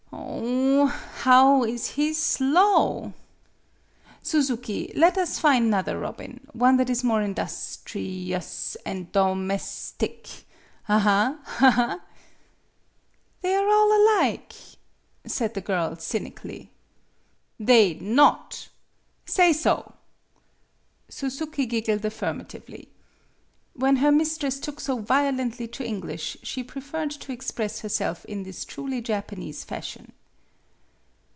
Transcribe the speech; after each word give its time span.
"Oh, 0.13 0.93
bow 1.23 1.63
he 1.63 2.09
is 2.09 2.21
slow! 2.21 3.13
Suzuki, 4.23 4.91
let 4.95 5.17
us 5.17 5.39
fine 5.39 5.69
'nother 5.69 5.97
robin, 5.99 6.41
one 6.53 6.77
that 6.77 6.89
is 6.89 7.03
more 7.03 7.21
indus 7.21 7.77
tri 7.85 8.33
ous 8.35 8.75
an' 8.85 9.07
domes 9.11 9.93
tic, 9.97 10.45
aha, 10.89 11.39
ha, 11.45 11.71
ha!"" 11.71 11.99
They 13.41 13.55
are 13.55 13.69
all 13.69 13.91
alike," 14.05 14.53
said 15.25 15.53
thegirl, 15.53 15.99
cynically." 16.01 16.71
They 17.69 17.93
not! 17.93 18.67
Say 19.25 19.53
so!" 19.53 19.93
Suzuki 21.09 21.65
giggled 21.65 22.03
affirmatively. 22.03 22.89
When 23.73 23.97
her 23.97 24.11
mistress 24.11 24.59
took 24.59 24.79
so 24.81 24.97
violently 24.99 25.67
to 25.69 25.85
English 25.85 26.37
she 26.43 26.63
preferred 26.63 27.11
to 27.11 27.31
express 27.31 27.79
herself 27.81 28.25
in 28.25 28.43
this 28.43 28.65
truly 28.65 29.01
Japanese 29.01 29.63
fashion. 29.63 30.13